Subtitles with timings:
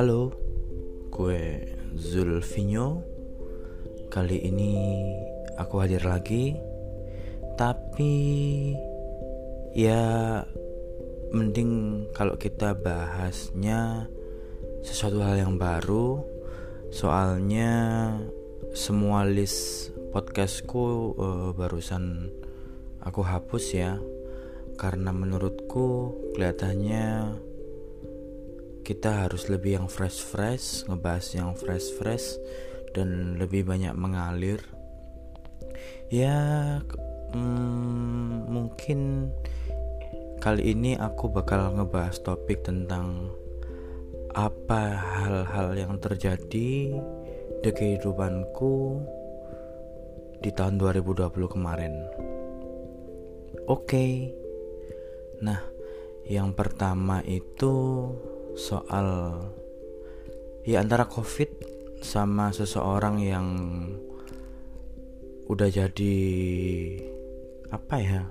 [0.00, 0.32] Halo,
[1.12, 1.60] gue
[1.92, 3.04] Zulfinyo.
[4.08, 4.96] Kali ini
[5.60, 6.56] aku hadir lagi,
[7.60, 8.16] tapi
[9.76, 10.40] ya
[11.36, 14.08] mending kalau kita bahasnya
[14.80, 16.24] sesuatu hal yang baru.
[16.88, 17.68] Soalnya
[18.72, 22.32] semua list podcastku uh, barusan
[23.04, 24.00] aku hapus ya,
[24.80, 27.36] karena menurutku kelihatannya
[28.90, 32.34] kita harus lebih yang fresh fresh ngebahas yang fresh fresh
[32.90, 34.58] dan lebih banyak mengalir
[36.10, 36.34] ya
[37.30, 39.30] hmm, mungkin
[40.42, 43.30] kali ini aku bakal ngebahas topik tentang
[44.34, 46.98] apa hal-hal yang terjadi
[47.62, 49.06] di kehidupanku
[50.42, 51.94] di tahun 2020 kemarin
[53.70, 54.34] oke okay.
[55.46, 55.62] nah
[56.26, 57.78] yang pertama itu
[58.58, 59.38] soal
[60.64, 61.48] ya antara covid
[62.00, 63.48] sama seseorang yang
[65.50, 66.16] udah jadi
[67.74, 68.22] apa ya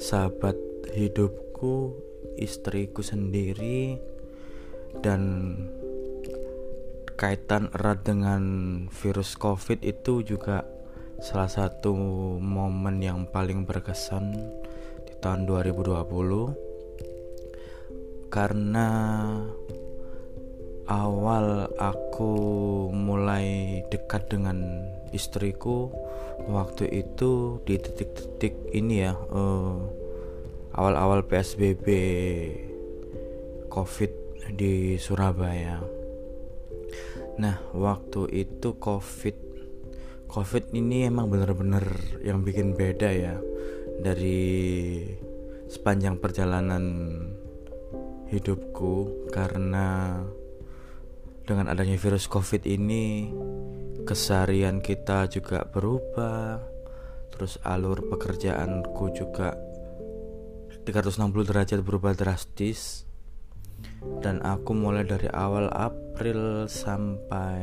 [0.00, 0.56] sahabat
[0.96, 1.94] hidupku
[2.40, 4.00] istriku sendiri
[5.04, 5.20] dan
[7.16, 8.42] kaitan erat dengan
[8.90, 10.66] virus covid itu juga
[11.22, 11.94] salah satu
[12.42, 14.32] momen yang paling berkesan
[15.06, 16.71] di tahun 2020
[18.32, 18.88] karena
[20.88, 22.32] awal aku
[22.88, 25.92] mulai dekat dengan istriku
[26.48, 29.76] waktu itu di titik-titik ini ya eh,
[30.72, 31.86] awal-awal PSBB
[33.68, 34.12] COVID
[34.56, 35.84] di Surabaya.
[37.36, 39.36] Nah, waktu itu COVID
[40.32, 41.84] COVID ini emang bener-bener
[42.24, 43.36] yang bikin beda ya
[44.00, 45.04] dari
[45.68, 46.84] sepanjang perjalanan
[48.32, 50.18] hidupku karena
[51.44, 53.28] dengan adanya virus covid ini
[54.08, 56.64] keseharian kita juga berubah
[57.30, 59.52] terus alur pekerjaanku juga
[60.82, 63.06] 360 derajat berubah drastis.
[64.18, 67.58] Dan aku mulai dari awal April sampai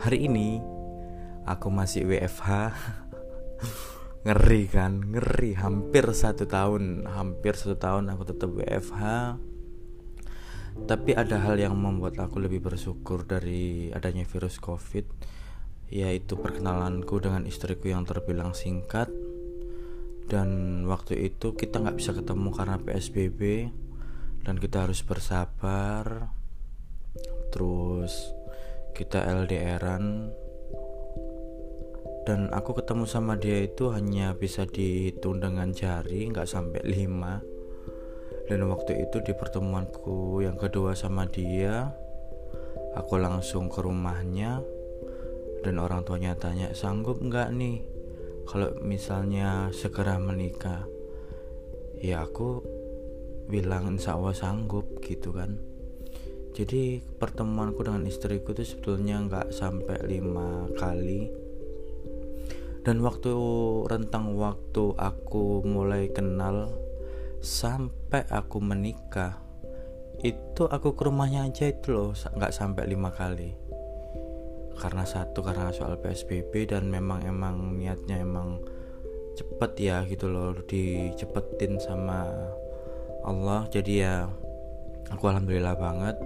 [0.00, 0.60] hari ini
[1.44, 2.72] aku masih WFH
[4.26, 5.12] ngeri kan?
[5.14, 5.54] Ngeri.
[5.58, 7.06] Hampir satu tahun.
[7.06, 9.02] Hampir satu tahun aku tetap WFH
[10.86, 15.02] tapi ada hal yang membuat aku lebih bersyukur dari adanya virus covid
[15.88, 19.08] yaitu perkenalanku dengan istriku yang terbilang singkat.
[20.28, 23.72] Dan waktu itu kita nggak bisa ketemu karena PSBB
[24.44, 26.28] dan kita harus bersabar.
[27.48, 28.12] Terus
[28.92, 30.28] kita LDRan
[32.28, 37.40] dan aku ketemu sama dia itu hanya bisa dihitung dengan jari nggak sampai lima.
[38.44, 41.88] Dan waktu itu di pertemuanku yang kedua sama dia
[42.92, 44.60] aku langsung ke rumahnya.
[45.64, 47.80] Dan orang tuanya tanya sanggup nggak nih
[48.44, 50.84] kalau misalnya segera menikah?
[51.96, 52.60] Ya aku
[53.48, 55.56] bilang insya Allah sanggup gitu kan.
[56.52, 61.47] Jadi pertemuanku dengan istriku itu sebetulnya nggak sampai lima kali
[62.88, 63.36] dan waktu
[63.84, 66.72] rentang waktu aku mulai kenal
[67.44, 69.44] sampai aku menikah
[70.24, 73.52] itu aku ke rumahnya aja itu loh nggak sampai lima kali.
[74.80, 78.64] Karena satu karena soal psbb dan memang emang niatnya emang
[79.36, 82.24] cepet ya gitu loh dicepetin sama
[83.20, 83.68] Allah.
[83.68, 84.32] Jadi ya
[85.12, 86.16] aku alhamdulillah banget.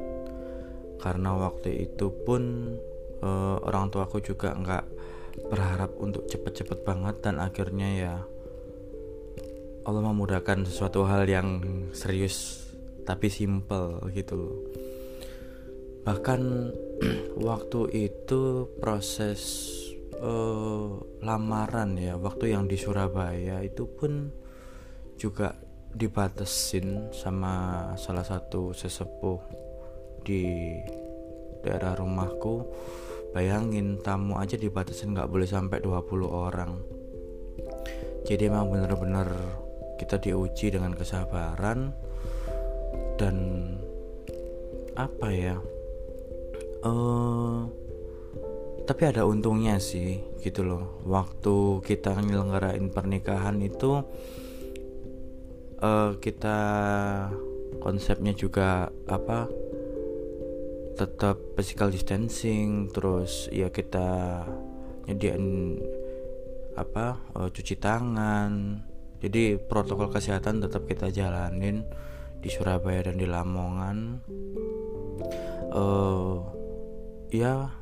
[1.02, 2.70] Karena waktu itu pun
[3.18, 4.84] uh, orang tua aku juga nggak
[5.48, 8.14] berharap untuk cepet-cepet banget dan akhirnya ya
[9.82, 12.68] Allah memudahkan sesuatu hal yang serius
[13.02, 14.56] tapi simple gitu loh.
[16.06, 16.40] Bahkan
[17.48, 19.70] waktu itu proses
[20.22, 24.30] uh, lamaran ya waktu yang di Surabaya itu pun
[25.18, 25.54] juga
[25.92, 29.40] dibatasin sama salah satu sesepuh
[30.24, 30.72] di
[31.62, 32.64] daerah rumahku
[33.32, 36.76] Bayangin tamu aja dibatasin nggak boleh sampai 20 orang.
[38.22, 39.28] Jadi emang bener-bener
[39.98, 41.90] kita diuji dengan kesabaran
[43.18, 43.36] Dan
[44.94, 45.56] apa ya?
[46.84, 47.66] Uh,
[48.82, 51.00] Tapi ada untungnya sih gitu loh.
[51.08, 54.02] Waktu kita nyelenggarain pernikahan itu
[55.80, 56.58] uh, Kita
[57.80, 59.61] konsepnya juga apa
[60.92, 64.42] tetap physical distancing terus ya kita
[65.08, 65.78] nyediain
[66.76, 68.82] apa uh, cuci tangan.
[69.22, 71.86] Jadi protokol kesehatan tetap kita jalanin
[72.42, 74.18] di Surabaya dan di Lamongan.
[75.72, 76.42] Uh,
[77.32, 77.72] ya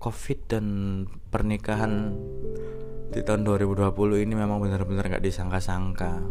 [0.00, 0.66] covid dan
[1.28, 2.16] pernikahan
[3.12, 6.22] di tahun 2020 ini memang benar-benar nggak disangka-sangka.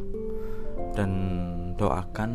[0.96, 1.12] Dan
[1.78, 2.32] doakan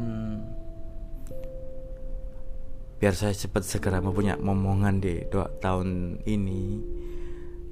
[3.02, 6.78] biar saya cepat segera mempunyai momongan di dua tahun ini.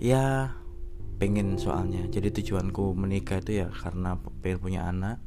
[0.02, 0.58] Ya
[1.22, 2.02] pengen soalnya.
[2.10, 5.22] Jadi tujuanku menikah itu ya karena pengen punya anak.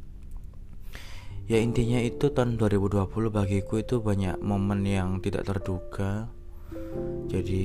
[1.47, 6.27] Ya intinya itu tahun 2020 bagiku itu banyak momen yang tidak terduga.
[7.31, 7.63] Jadi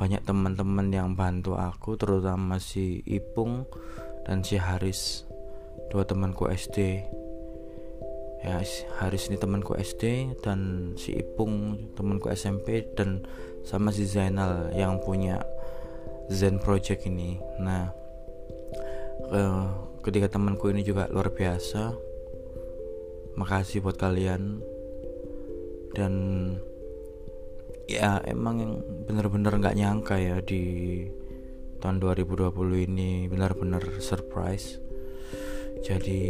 [0.00, 3.68] banyak teman-teman yang bantu aku terutama si Ipung
[4.24, 5.28] dan si Haris
[5.92, 7.04] dua temanku SD
[8.40, 8.60] ya
[9.00, 13.28] Haris ini temanku SD dan si Ipung temanku SMP dan
[13.64, 15.44] sama si Zainal yang punya
[16.32, 17.36] Zen Project ini.
[17.60, 17.92] Nah
[20.00, 21.92] ketiga temanku ini juga luar biasa
[23.36, 24.64] makasih buat kalian.
[25.90, 26.14] Dan
[27.90, 28.72] ya emang yang
[29.10, 30.62] bener-bener nggak nyangka ya di
[31.82, 34.78] tahun 2020 ini benar-benar surprise
[35.80, 36.22] jadi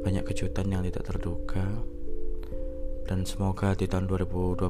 [0.00, 1.66] banyak kejutan yang tidak terduga
[3.06, 4.66] dan semoga di tahun 2021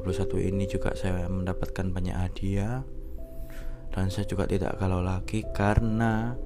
[0.53, 2.85] ini juga saya mendapatkan banyak hadiah
[3.89, 6.37] dan saya juga tidak kalau lagi karena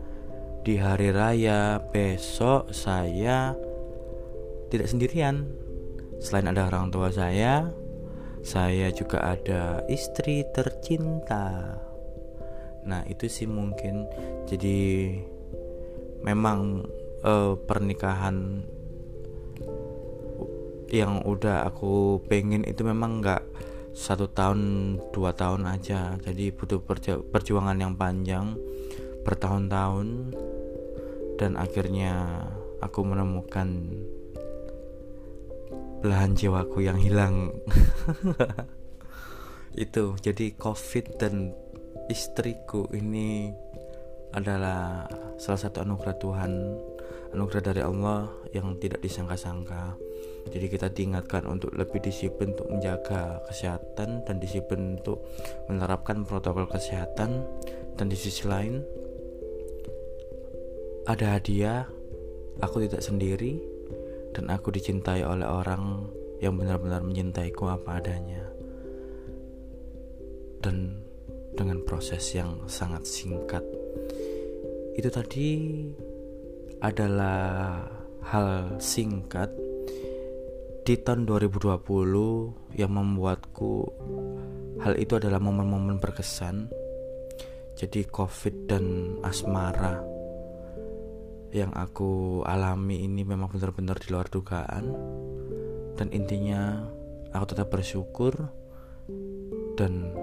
[0.62, 3.58] di hari raya besok saya
[4.72, 5.50] tidak sendirian.
[6.24, 7.68] Selain ada orang tua saya,
[8.46, 11.76] saya juga ada istri tercinta.
[12.88, 14.08] Nah, itu sih mungkin
[14.48, 15.12] jadi
[16.24, 16.86] memang
[17.26, 18.66] uh, pernikahan
[20.92, 23.44] yang udah aku pengen itu memang nggak
[23.96, 24.60] satu tahun
[25.16, 26.20] dua tahun aja.
[26.20, 26.84] Jadi butuh
[27.32, 28.60] perjuangan yang panjang
[29.24, 30.36] bertahun-tahun
[31.40, 32.44] dan akhirnya
[32.84, 33.68] aku menemukan
[36.04, 37.56] belahan jiwaku yang hilang.
[39.86, 41.56] Itu jadi covid dan
[42.12, 43.56] istriku ini
[44.36, 45.08] adalah
[45.40, 46.52] salah satu anugerah Tuhan
[47.32, 49.96] anugerah dari Allah yang tidak disangka-sangka.
[50.50, 55.24] Jadi kita diingatkan untuk lebih disiplin untuk menjaga kesehatan dan disiplin untuk
[55.70, 57.46] menerapkan protokol kesehatan.
[57.96, 58.82] Dan di sisi lain
[61.06, 61.86] ada hadiah
[62.64, 63.62] aku tidak sendiri
[64.32, 66.10] dan aku dicintai oleh orang
[66.42, 68.44] yang benar-benar mencintaiku apa adanya.
[70.62, 71.06] Dan
[71.56, 73.64] dengan proses yang sangat singkat.
[74.96, 75.48] Itu tadi
[76.82, 77.86] adalah
[78.26, 79.54] hal singkat.
[80.82, 81.78] Di tahun 2020
[82.74, 83.72] yang membuatku
[84.82, 86.74] hal itu adalah momen-momen berkesan.
[87.78, 90.02] Jadi covid dan asmara
[91.54, 94.86] yang aku alami ini memang benar-benar di luar dugaan.
[95.96, 96.82] Dan intinya
[97.30, 98.34] aku tetap bersyukur
[99.78, 100.18] dan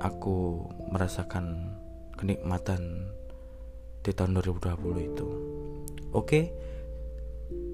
[0.00, 1.76] aku merasakan
[2.16, 3.12] kenikmatan
[4.00, 5.28] di tahun 2020 itu
[6.12, 6.40] oke.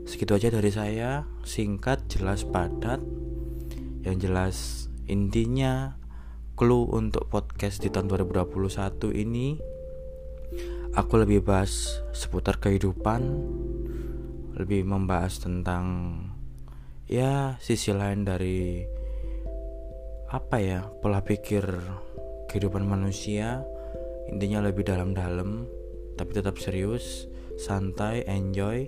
[0.04, 1.24] Segitu aja dari saya.
[1.42, 3.00] Singkat jelas padat.
[4.04, 4.56] Yang jelas
[5.08, 5.96] intinya
[6.54, 9.58] clue untuk podcast di tahun 2021 ini
[10.94, 13.26] aku lebih bahas seputar kehidupan
[14.54, 16.14] lebih membahas tentang
[17.10, 18.86] ya sisi lain dari
[20.30, 21.66] apa ya pola pikir
[22.46, 23.66] kehidupan manusia.
[24.30, 25.68] Intinya lebih dalam-dalam
[26.14, 27.26] tapi tetap serius
[27.60, 28.86] santai enjoy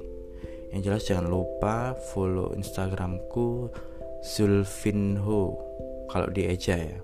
[0.75, 3.71] yang jelas jangan lupa follow instagramku
[4.23, 5.59] Zulfinho
[6.11, 6.99] kalau di eja ya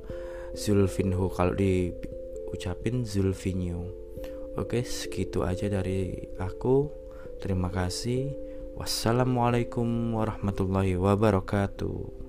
[0.55, 4.03] Zulfinho kalau diucapin Zulfinho
[4.53, 6.93] Oke, segitu aja dari aku.
[7.41, 8.37] Terima kasih.
[8.77, 12.22] Wassalamualaikum warahmatullahi wabarakatuh.